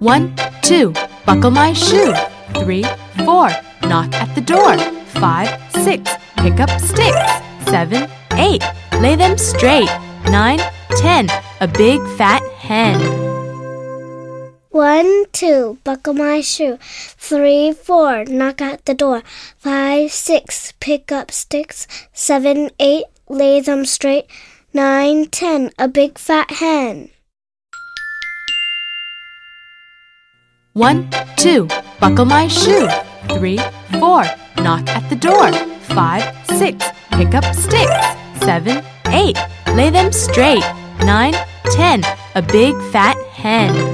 One, 0.00 0.34
two, 0.62 0.92
buckle 1.24 1.50
my 1.50 1.72
shoe. 1.72 2.12
Three, 2.54 2.84
four, 3.24 3.48
knock 3.82 4.12
at 4.14 4.34
the 4.34 4.40
door. 4.40 4.76
Five, 5.20 5.48
six, 5.72 6.10
pick 6.36 6.60
up 6.60 6.70
sticks. 6.80 7.32
Seven, 7.66 8.10
eight, 8.32 8.62
lay 9.00 9.14
them 9.16 9.38
straight. 9.38 9.88
Nine, 10.26 10.58
ten, 10.96 11.28
a 11.60 11.68
big 11.68 12.00
fat 12.16 12.42
hen. 12.58 13.00
One, 14.70 15.26
two, 15.32 15.78
buckle 15.84 16.14
my 16.14 16.40
shoe. 16.40 16.78
Three, 16.80 17.72
four, 17.72 18.24
knock 18.24 18.60
at 18.60 18.84
the 18.86 18.94
door. 18.94 19.22
Five, 19.56 20.10
six, 20.10 20.72
pick 20.80 21.12
up 21.12 21.30
sticks. 21.30 21.86
Seven, 22.12 22.70
eight, 22.80 23.04
lay 23.28 23.60
them 23.60 23.84
straight. 23.84 24.26
Nine, 24.72 25.26
ten, 25.26 25.70
a 25.78 25.86
big 25.86 26.18
fat 26.18 26.50
hen. 26.50 27.10
One, 30.74 31.08
two, 31.36 31.68
buckle 32.00 32.24
my 32.24 32.48
shoe. 32.48 32.88
Three, 33.28 33.58
four, 34.00 34.24
knock 34.56 34.88
at 34.88 35.08
the 35.08 35.14
door. 35.14 35.52
Five, 35.94 36.24
six, 36.48 36.84
pick 37.12 37.32
up 37.32 37.44
sticks. 37.54 37.94
Seven, 38.40 38.84
eight, 39.06 39.38
lay 39.68 39.90
them 39.90 40.10
straight. 40.10 40.64
Nine, 40.98 41.34
ten, 41.70 42.02
a 42.34 42.42
big 42.42 42.74
fat 42.90 43.16
hen. 43.34 43.93